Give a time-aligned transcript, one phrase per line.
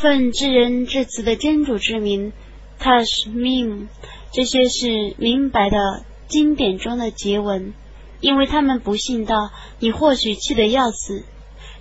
[0.00, 2.32] 奉至人至慈的真主之名，
[2.78, 3.88] 他是命。
[4.32, 7.74] 这些是明白的经典中的结文，
[8.20, 9.50] 因为他们不信道，
[9.80, 11.24] 你或许气得要死。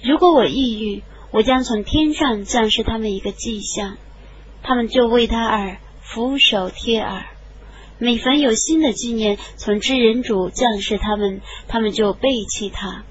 [0.01, 3.97] 如果我抑郁，我将从天上降示他们一个迹象，
[4.63, 7.27] 他们就为他而俯首贴耳。
[7.99, 13.03] 每逢有新的纪念从知人主降示他们，他们就背弃他，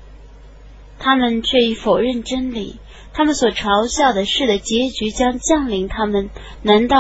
[0.99, 2.81] 他们却已否认真理。
[3.13, 6.29] 他们所嘲笑的事的结局将降临他们。
[6.63, 6.99] 难道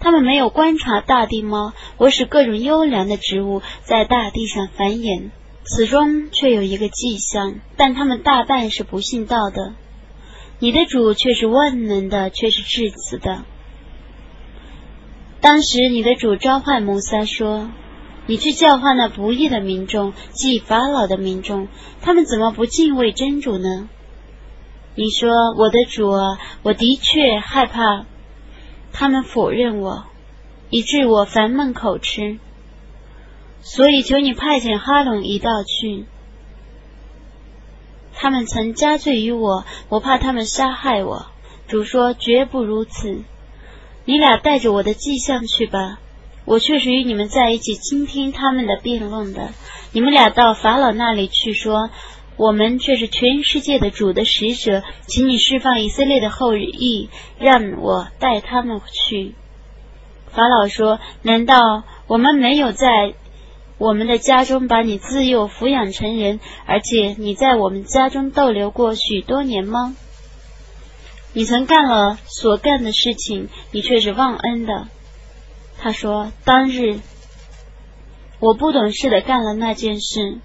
[0.00, 1.72] 他们没有观察大地吗？
[1.98, 5.30] 我使各种优良的植物在大地上繁衍，
[5.62, 9.74] 此中却有一个迹象，但他们大半是不信道的。
[10.58, 13.44] 你的主却是万能的，却是至慈的。
[15.40, 17.70] 当时你的主召唤摩萨说
[18.26, 21.68] ：“你去教化那不义的民众，即法老的民众，
[22.00, 23.88] 他们怎么不敬畏真主呢？”
[24.94, 28.04] 你说：“我的主啊，我的确害怕
[28.92, 30.04] 他们否认我，
[30.70, 32.38] 以致我烦闷口吃。
[33.62, 36.04] 所以求你派遣哈隆一道去。
[38.12, 41.26] 他们曾加罪于我，我怕他们杀害我。
[41.68, 43.22] 主说：绝不如此。
[44.04, 46.00] 你俩带着我的迹象去吧，
[46.44, 49.50] 我确实与你们在一起倾听他们的辩论的。
[49.92, 51.90] 你们俩到法老那里去说。”
[52.34, 59.34] 我们却是全世界的主的使者，请你释放以色列的后裔，让我带他们去。
[60.30, 63.12] 法老说：“难道我们没有在
[63.76, 69.94] 我们的家中把你自幼抚养成人，而且你在我们家中逗留过许多年吗？
[71.34, 74.88] 你曾干了所干的事情，你却是忘恩的。”
[75.82, 77.00] 他说：“当日
[78.38, 80.38] 我不懂事的干了那件事。”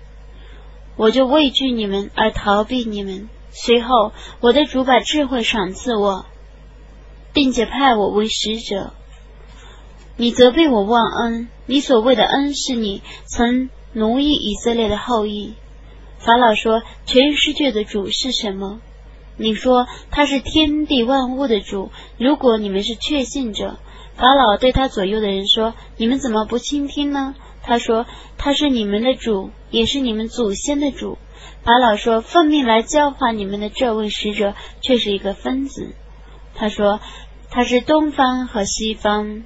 [0.98, 3.30] 我就畏惧你们而逃避你们。
[3.52, 6.26] 随后，我的主把智慧赏赐我，
[7.34, 8.94] 并且派我为使者。
[10.16, 15.54] 你责备我忘恩，你所谓的恩是你曾奴役以色列的后裔。
[16.18, 18.82] 法老说：“全世界的主是什么？”
[19.38, 21.92] 你说他是天地万物的主。
[22.18, 23.78] 如果你们是确信者，
[24.16, 28.06] 法老对他左右的人说：“你们怎么不倾听呢？”他说
[28.38, 31.18] ：“他是你们的主，也是你们祖先的主。”
[31.64, 35.94] 法老说：“奉命来教化你们的这位使者，却是一个分子。”
[36.56, 37.00] 他说
[37.52, 39.44] ：“他是东方和西方，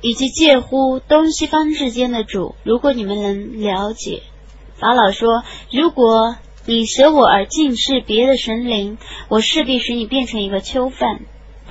[0.00, 2.56] 以及介乎东西方之间的主。
[2.64, 4.22] 如果你们能了解。”
[4.76, 6.36] 法老说：“如果
[6.66, 8.98] 你舍我而敬视别的神灵，
[9.28, 11.20] 我势必使你变成一个囚犯。”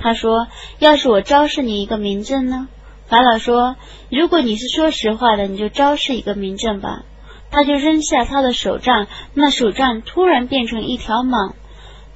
[0.00, 2.68] 他说：“要是我昭示你一个名证呢？”
[3.08, 3.76] 法老说
[4.10, 7.04] ：“如果你是说实话的，你就昭示一个明证吧。”
[7.52, 11.54] 他就扔下他的手杖，那手杖突然变成一条蟒。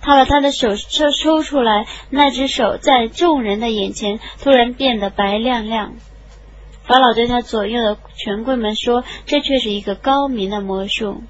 [0.01, 5.95] 他把他的手抽抽出来，那只手在众人的眼前突然变得白亮亮。
[6.85, 11.23] 法老对他左右的权贵们说：“这却是一个高明的魔术。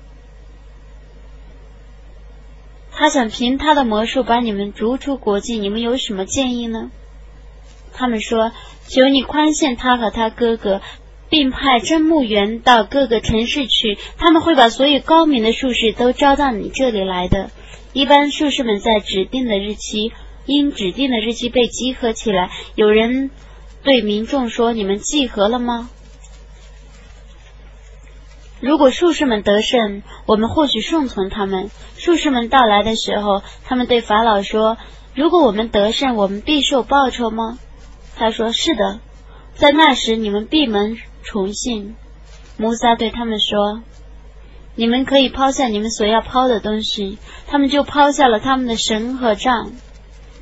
[2.96, 6.90] 他想凭他的魔术把你们逐出国境，你们有什么建议呢？”
[7.92, 8.52] 他们说
[8.88, 10.80] ：“求你宽限他和他哥哥，
[11.28, 17.50] 并派真木员到各个城市去，他们会把所有高明的术士都招到你这里来的。
[17.92, 20.12] 一般术士们在指定的日期，
[20.46, 22.50] 因指定的日期被集合起来。
[22.74, 23.30] 有人
[23.84, 25.88] 对民众说：‘你们集合了吗？’
[28.64, 31.70] 如果术士们得胜，我们或许顺从他们。
[31.98, 34.78] 术士们到来的时候，他们对法老说
[35.14, 37.58] ：‘如果我们得胜，我们必受报酬吗？’”
[38.16, 39.00] 他说：“是的，
[39.54, 41.94] 在那时你们闭门崇信。”
[42.56, 43.82] 摩萨对他们说
[44.76, 49.72] ：“你们可以抛下你们所要抛的东西。”他们就抛下了他们的神和杖。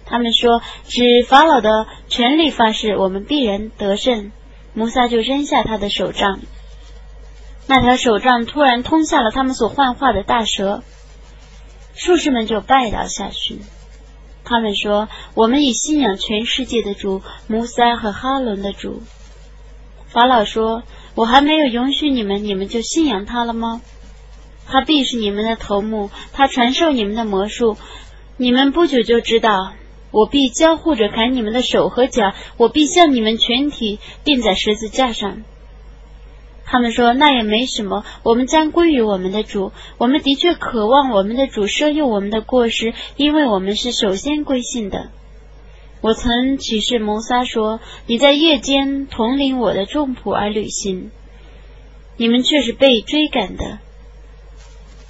[0.06, 4.30] 他们说：“指法老的权力发誓，我们必然得胜。”
[4.74, 6.38] 摩萨就扔下他的手杖，
[7.74, 10.82] 那条手杖突然通下了他们所幻化的大蛇，
[11.94, 13.60] 术士们就拜倒下去。
[14.44, 19.02] 他们说：“我们已信仰全世界的主摩塞和哈伦的主。”
[20.12, 20.82] 法老说
[21.16, 23.80] ：“我还没有允许你们，你们就信仰他了吗？
[24.66, 27.78] 他必是你们的头目，他传授你们的魔术，
[28.36, 29.72] 你们不久就知道。
[30.10, 35.40] 我必交互着砍你们的手和脚，我必向你们全体钉在十字架上。”
[36.64, 39.72] 他们说：“那也没什么，我们将归于我们的主。
[39.98, 45.10] 我们的确渴望我们的主赦宥我们的过失，因为我们是首先归信的。”
[46.00, 47.78] 我曾启示摩撒说
[48.08, 51.10] ：“你在夜间统领我的众仆而旅行，
[52.16, 53.78] 你们却是被追赶的。”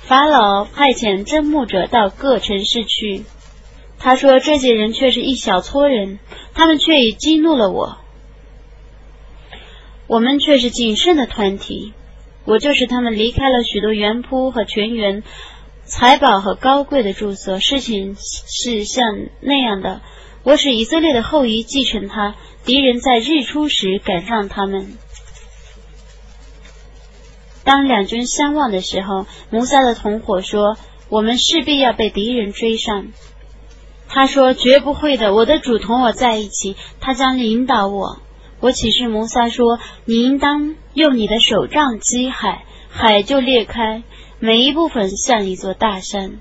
[0.03, 3.25] 法老派遣征募者到各城市去，
[3.99, 6.19] 他说：“这些人却是一小撮人，
[6.55, 7.99] 他们却已激怒了我。
[10.13, 11.95] 我们却是谨慎的团体。
[12.45, 15.23] 我就是他们离开了许多原铺和泉源、
[15.87, 17.59] 财宝和高贵的住所。
[17.59, 19.07] 事情是像
[19.41, 20.03] 那样的。
[20.43, 22.35] 我使以色列的后裔继承他，
[22.67, 24.99] 敌人在日出时赶上他们。
[27.65, 30.77] 当两军相望的时候，摩萨的同伙说
[31.09, 33.07] ：‘我们势必要被敌人追上。’”
[34.11, 38.21] 他说：“绝不会的，我的主同我在一起，他将引导我。”
[38.63, 44.05] 我启示摩萨说：“你应当用你的手杖击海，海就裂开，
[44.39, 46.39] 每一部分像一座大山。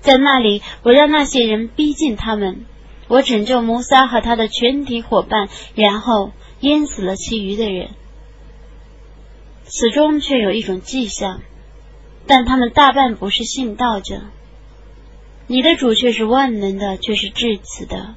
[0.00, 2.66] 在那里，我让那些人逼近他们，
[3.06, 7.90] 我拯救摩萨和他的全体伙伴，然后淹死了其余的人。
[9.62, 11.42] 此中却有一种迹象，
[12.26, 14.22] 但他们大半不是信道者。”
[15.46, 18.16] 你的主却是万能的，却是至此的。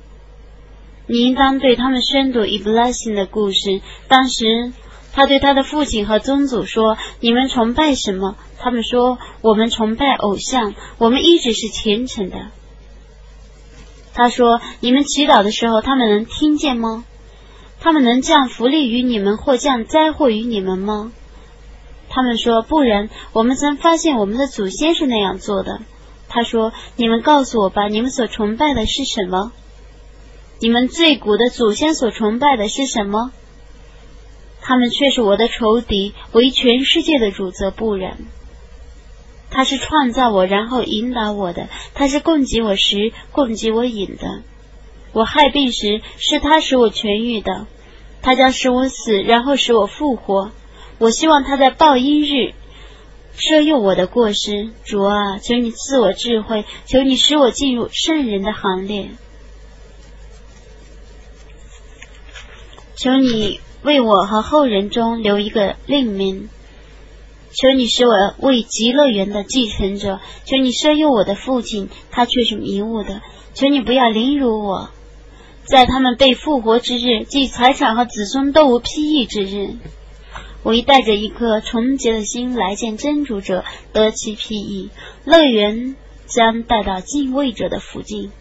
[1.07, 3.81] 你应当对他们宣读伊布拉辛的故事。
[4.07, 4.73] 当时，
[5.13, 10.73] 他对他的父亲和宗祖说：“你们崇拜什么？”他们说：“我们崇拜偶像。
[10.97, 12.47] 我们一直是虔诚的。”
[14.13, 17.05] 他说：“你们祈祷的时候，他们能听见吗？
[17.79, 21.11] 他们能降福利于你们，或降灾祸于你们吗？”
[22.09, 25.81] 他们说：“不然，我们曾发现我们的祖先是那样做的。”
[26.29, 29.51] 他说：“你们告诉我吧，你们所崇拜的是什么？
[30.59, 33.31] 你们最古的祖先所崇拜的是什么？
[34.61, 38.17] 他们却是我的仇敌，为全世界的主则不然。
[39.51, 44.41] 他是创造我，然后引导我的；他是供给我食，供给我饮的。
[45.13, 47.67] 我害病时，是他使我痊愈的；
[48.21, 50.51] 他将使我死，然后使我复活。
[50.97, 52.53] 我希望他在报应日。”
[53.37, 59.09] 赦宥我的过失，主啊，求你赐我智慧，求你使我进入圣人的行列，
[62.95, 66.49] 求你为我和后人中留一个令名，
[67.51, 73.21] 求你使我为极乐园的继承者，求你赦宥我的父亲，他却是迷雾的，
[73.53, 74.89] 求你不要凌辱我，
[75.63, 79.75] 在他们被复活之日，即财产和子孙都无裨益之日。
[80.63, 83.63] 我已带着一颗纯洁的心来见真主者，
[83.93, 84.89] 得其裨益。
[85.23, 85.95] 乐园
[86.25, 88.31] 将带到敬畏者的附近，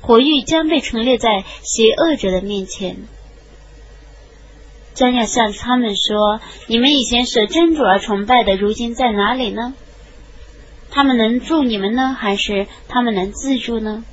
[0.00, 2.96] 火狱将被陈列在邪恶者的面前，
[4.94, 9.74] 将要向他们说：你们以前舍真主而崇拜的，如今在哪里呢？
[10.90, 14.04] 他们能助你们呢，还是他们能自助呢？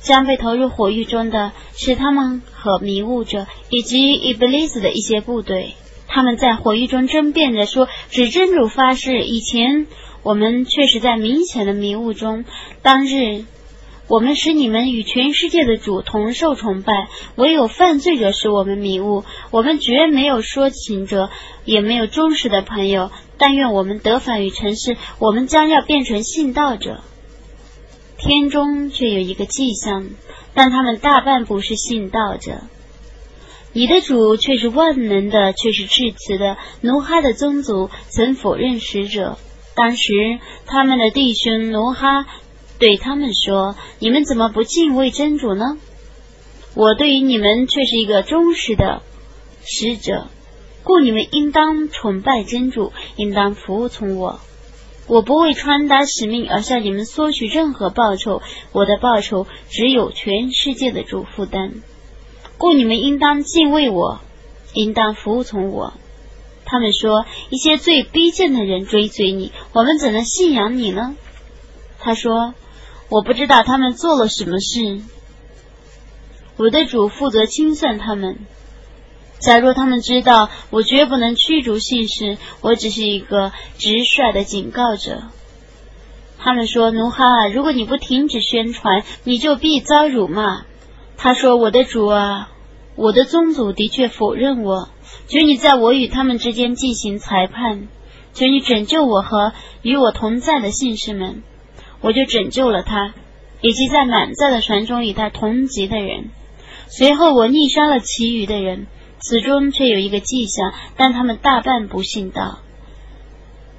[0.00, 5.74] 将被投入火狱中的是他们和迷雾者以及伊布利斯的一些部队。
[6.06, 9.86] 他们在火狱中争辩着说：“指真主发誓，以前
[10.22, 12.44] 我们确实在明显的迷雾中。
[12.82, 13.46] 当日，
[14.06, 19.24] 我们使你们与全世界的主同受崇拜，唯有犯罪者使我们迷雾。
[19.50, 21.30] 我们绝没有说情者，
[21.64, 23.10] 也没有忠实的朋友。
[23.38, 27.00] 但愿我们得返于尘世，我们将要变成信道者。
[28.18, 30.06] 天中却有一个迹象，
[30.52, 32.60] 但他们大半不是信道者。”
[33.76, 36.56] 你的主却是万能的，却是至慈的。
[36.80, 39.36] 奴哈的宗族曾否认使者，
[39.74, 42.24] 当时他们的弟兄努哈
[42.78, 45.78] 对他们说：“你们怎么不敬畏真主呢？
[46.74, 49.02] 我对于你们却是一个忠实的
[49.64, 50.26] 使者，
[50.82, 54.40] 故你们应当崇拜真主，应当服从我。
[55.06, 61.74] 我不为传达使命而向你们索取任何报酬，我的报酬只有全世界的主负担。”
[62.56, 64.20] 故你们应当敬畏我，
[64.72, 65.92] 应当服从我。
[66.64, 71.14] 他们说一些最卑贱的人追随你，我们怎能信仰你呢？
[71.98, 72.54] 他说
[73.08, 75.02] 我不知道他们做了什么事。
[76.56, 78.38] 我的主负责清算他们。
[79.40, 85.24] 假若他们知道我绝不能驱逐信士，我只是一个直率的警告者。
[86.38, 90.64] 他们说奴哈，如果你不停止宣传，你就必遭辱骂。
[91.16, 92.50] 他说：“我的主啊，
[92.96, 94.88] 我的宗祖的确否认我，
[95.26, 97.88] 求你在我与他们之间进行裁判，
[98.32, 101.42] 求你拯救我和与我同在的信士们。”
[102.04, 103.14] 我就拯救了他，
[103.62, 106.28] 以及在满载的船中与他同级的人。
[106.86, 108.86] 随后我逆杀了其余的人，
[109.20, 112.58] 此中却有一个迹象，但他们大半不信道。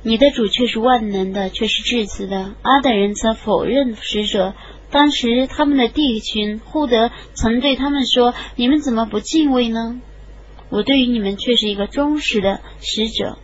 [0.01, 2.55] 你的主却是万能的，却是至慈的。
[2.63, 4.55] 阿等人则否认使者。
[4.89, 10.01] 当时，他们的弟兄护德曾对他们说：“你们怎么不敬畏呢？
[10.69, 13.37] 我对于你们却是一个忠实的使者，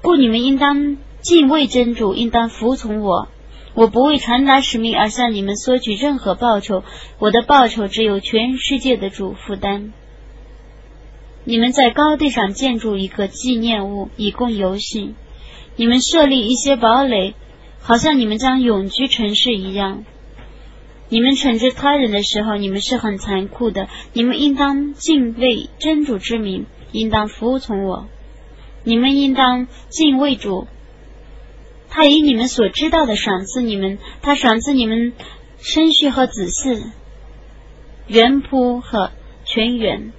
[0.00, 3.28] 故你们应当敬畏真主，应当服从我。
[3.74, 6.82] 我不为传达使命而向你们索取任何报酬，
[7.18, 9.92] 我的报酬只有全世界的主负担。
[11.44, 15.14] 你们在高地上建筑一个纪念物，以供游行；
[15.76, 17.34] 你们设立一些堡垒，
[17.80, 20.04] 好像你们将永居城市一样。
[21.08, 23.88] 你们惩治他人的时候，你们是很残酷的。
[24.12, 28.06] 你们应当敬畏真主之名，应当服从我。
[28.84, 30.66] 你们应当敬畏主。
[31.90, 35.12] 他以你们所知道的赏赐你们，他赏赐你们
[35.58, 36.84] 生婿和子嗣，
[38.06, 39.10] 原仆和
[39.44, 40.12] 全员。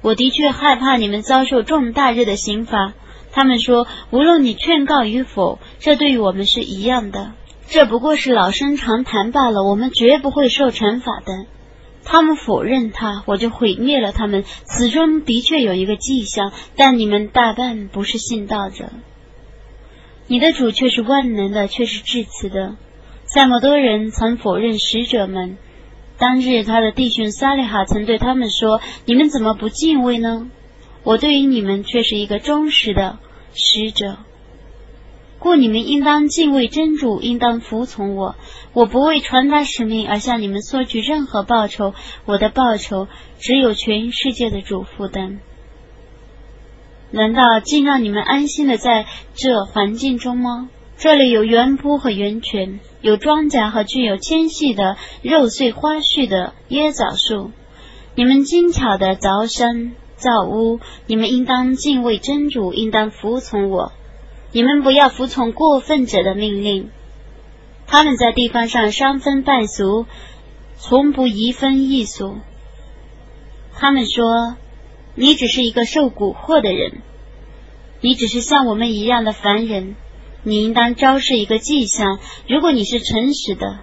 [0.00, 2.94] 我的确害怕你们遭受重大日的刑罚。
[3.30, 7.32] 他们说，无论你劝告与否，这对于我们是一样的。
[7.68, 11.46] 这不过是老生常谈罢了，我们绝不会受惩罚的。
[12.04, 14.44] 他们否认他，我就毁灭了他们。
[14.64, 18.90] 此中的确有一个迹象，但你们大半不是信道者。
[20.28, 22.76] 你的主却是万能的，却是至慈的。
[23.24, 25.56] 赛摩多人曾否认使者们。
[26.18, 30.50] 当日他的弟兄萨利哈曾对他们说：“你们怎么不敬畏呢？
[31.02, 33.18] 我对于你们却是一个忠实的
[33.54, 34.18] 使者。”
[35.38, 38.34] 故你们应当敬畏真主，应当服从我。
[38.72, 41.94] 我不为传达使命而向你们索取任何报酬，
[42.24, 43.06] 我的报酬
[43.38, 45.38] 只有全世界的主负担。
[47.10, 50.68] 难道竟让你们安心的在这环境中吗？
[50.96, 57.52] 这里有原圃和源泉，有庄稼和具有纤细的肉穗花絮的椰枣树。
[58.16, 63.92] 你们精巧的凿山造屋，你们应当敬畏真主，应当服从我。
[64.50, 66.90] 你们不要服从过分者的命令，
[67.86, 70.06] 他们在地方上伤风败俗，
[70.78, 72.38] 从不移风易俗。
[73.74, 74.56] 他们说
[75.18, 77.02] ：“你只是一个受蛊惑的人，
[78.00, 79.96] 你只是像我们一样的凡人。
[80.44, 83.80] 你应当昭示一个迹象，如果你是诚实的。”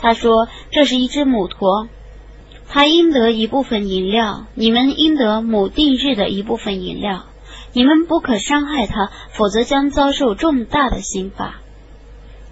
[0.00, 1.88] 他说：“这是一只母驼，
[2.68, 7.24] 它应得一部分饮料，你们应得母定日的一部分饮料。”
[7.74, 11.60] 你们不可伤害他，否则将遭受重大的刑罚。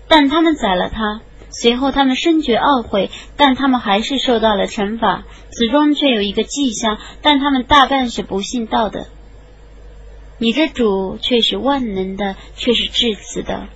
[0.09, 1.21] 但他们宰了他，
[1.61, 5.25] 随后他们深觉懊悔，但他们还是受到了惩罚。
[5.51, 9.07] 此中却有一个迹象，但他们大半是不信道的。
[10.39, 13.69] 你的主却是万能的，却是至慈的。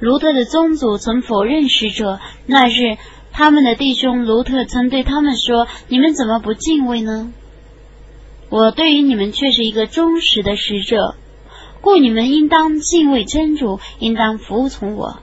[0.00, 2.96] 卢特的宗祖曾否认使者，那日
[3.30, 7.32] 他们的弟兄卢特曾对他们说：“你们怎么不敬畏呢？”
[8.50, 11.14] 我对于你们却是一个忠实的使者，
[11.80, 15.20] 故你们应当敬畏真主，应当服从我。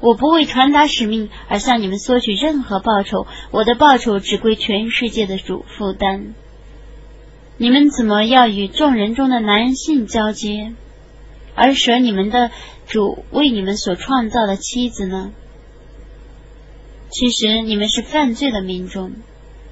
[0.00, 6.34] 我不为传达使命而向你们索取任何报酬，我的报酬只归全世界的主负担。
[7.56, 10.72] 你们怎么要与众人中的男性交接，
[11.54, 12.50] 而舍你们的
[12.86, 15.30] 主为你们所创造的妻子呢？
[17.10, 19.12] 其实你们是犯罪的民众。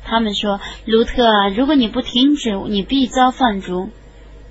[0.05, 3.91] 他们说：“卢特啊，如果你不停止，你必遭放逐。”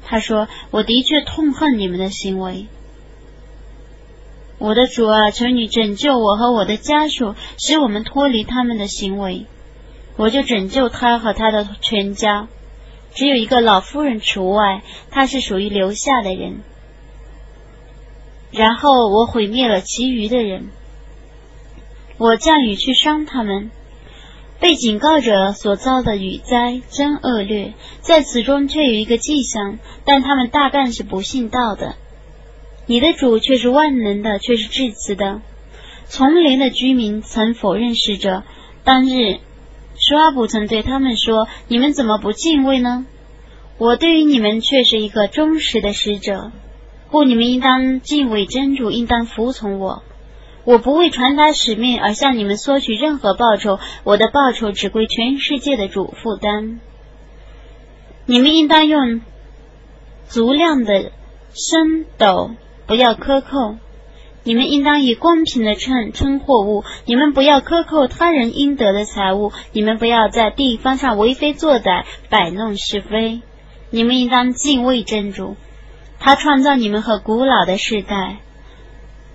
[0.04, 2.68] 他说：“我的确痛恨你们的行为。”
[4.62, 9.48] 我的主啊，求你拯救我和我的家属，使我们脱离他们的行为。
[10.18, 12.48] 我就拯救他和他的全家，
[13.15, 16.62] 只有一个老夫人除外，他是属于留下的人。
[18.51, 20.70] 然后我毁灭了其余的人，
[22.20, 23.72] 我降雨去伤他们。
[24.60, 31.96] 被警告者所遭的雨灾真恶劣，在此中却有一个迹象，但他们大半是不信道的。
[32.91, 35.39] 你的主却是万能的，却是至慈的。
[36.07, 38.43] 丛林的居民曾否认使者。
[38.83, 39.39] 当日，
[39.98, 43.05] 舒阿卜曾对他们说：“你们怎么不敬畏呢？
[43.77, 46.51] 我对于你们却是一个忠实的使者，
[47.10, 50.03] 故你们应当敬畏真主，应当服从我。”
[50.65, 56.81] 我不为传达使命而向你们索取任何报酬，我的报酬只归全世界的主负担。
[58.25, 59.21] 你们应当用
[60.25, 61.13] 足量的
[61.53, 62.51] 升斗，
[62.91, 63.77] 不要克扣。
[64.43, 66.83] 你们应当以公平的称称货物。
[67.05, 69.53] 你们不要克扣他人应得的财物。
[69.71, 73.39] 你们不要在地方上为非作歹，摆弄是非。
[73.91, 75.55] 你们应当敬畏真主，
[76.19, 78.39] 他创造你们和古老的世代。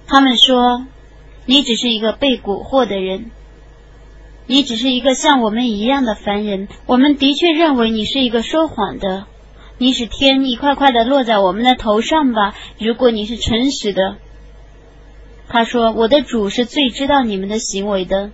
[0.06, 0.84] 他们说。
[1.48, 3.30] 你只是一个被蛊惑的人，
[4.46, 6.66] 你只是一个像我们一样的凡人。
[6.86, 9.26] 我们的确认为你是一个说谎的。
[9.78, 12.54] 你使天一块块的落在我们的头上吧。
[12.78, 14.16] 如果你是诚实的，
[15.48, 18.30] 他说：“我的主是最知道你们的行为的。”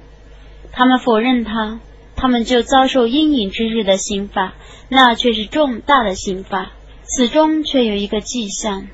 [0.73, 1.81] 他们否认他，
[2.17, 4.55] 他们就遭受阴影之日的刑罚，
[4.89, 6.73] 那却是重大的刑罚。
[7.03, 8.89] 此中却有一个迹象。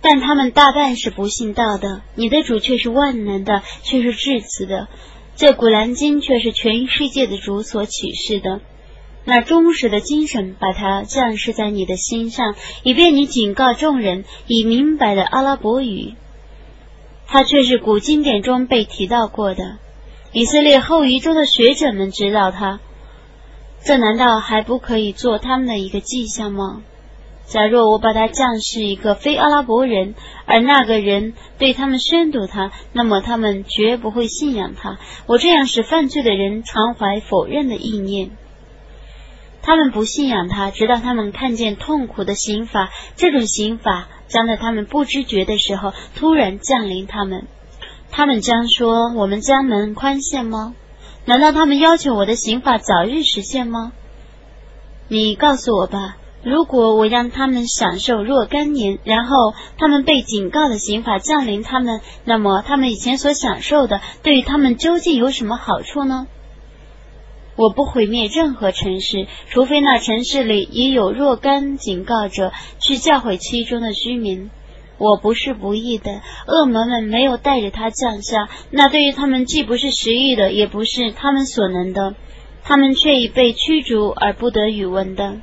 [0.00, 2.02] 但他们大半是不信道的。
[2.14, 4.88] 你的主却是万能的，却是至慈的。
[5.34, 8.60] 这古兰经却是全世界的主所启示的。
[9.24, 16.14] 那忠实的精神把它降世在你的心上，以便你警告众人以明白的阿拉伯语。
[17.26, 19.78] 它却是古经典中被提到过的。
[20.32, 22.80] 以色列后裔中的学者们知道它，
[23.82, 26.82] 这难道还不可以做他们的一个迹象吗？
[27.46, 30.14] 假若我把它降世一个非阿拉伯人，
[30.46, 34.98] 而那个人对他们宣读他，那么他们绝不会信仰他。
[35.26, 38.30] 我这样使犯罪的人常怀否认的意念。
[39.64, 42.90] 他们不信仰他，直到他们看见痛苦的刑罚。
[43.16, 47.46] 这种刑罚将在他们不知觉的时候突然降临他们。
[48.10, 50.74] 他们将说：“我们将能宽限吗？
[51.24, 53.92] 难道他们要求我的刑法早日实现吗？”
[55.08, 56.18] 你告诉我吧。
[56.42, 66.26] 如果我让他们享受若干年，然后他们被警告的刑法降临他们，那么他们以前所享受的，对于他们究竟有什么好处呢？
[67.56, 74.50] 我不毁灭任何城市，除非那城市里已有若干警告者去教诲其中的居民。
[74.96, 82.14] 我不是不义的，恶魔们没有带着他降下，那对于他们既不是实意的，也不是他们所能的，
[82.62, 85.38] 他们却已被驱逐而不得语闻的。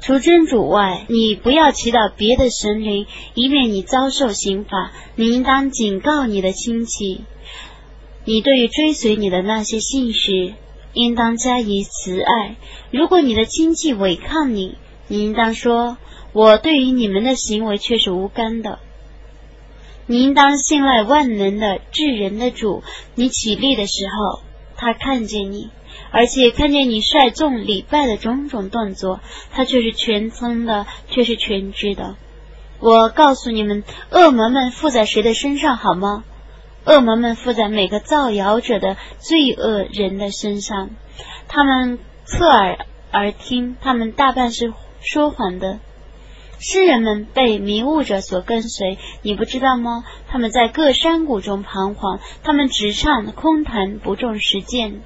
[0.00, 4.92] 除真主外，你不要祈祷别的神灵，以免你遭受刑罚。
[5.14, 7.20] 你应当警告你的亲戚，
[8.24, 10.54] 你对于追随你的那些信使。
[10.94, 12.56] 应当加以慈爱。
[12.90, 15.98] 如果你的亲戚违抗你，你应当说
[16.32, 18.78] ：“我对于你们的行为却是无干的。”
[20.06, 22.82] 你应当信赖万能的治人的主。
[23.14, 24.42] 你起立的时候，
[24.76, 25.70] 他看见你，
[26.10, 29.20] 而且看见你率众礼拜的种种动作，
[29.50, 32.16] 他却是全村的，却是全知的。
[32.80, 36.22] 我告诉你们，恶魔们附在谁的身上，好吗？
[36.86, 40.90] 恶魔们附在每个造谣者的罪恶人的身上，
[41.48, 45.78] 他们侧耳而听，他们大半是说谎的。
[46.60, 50.04] 诗人们被迷雾者所跟随，你不知道吗？
[50.28, 55.02] 他们在各山谷中彷徨，他们只唱空谈，不重实践，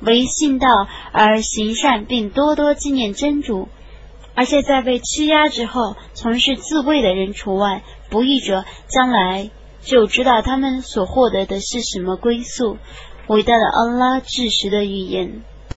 [0.00, 0.68] 唯信道
[1.12, 3.68] 而行善，并多多纪念真主。
[4.34, 9.50] 而且在被欺压之后，从事自卫的人除外，不义者将来。
[9.80, 12.78] 就知道他们所获得的是什么归宿。
[13.28, 15.42] 伟大的安拉至实的语言。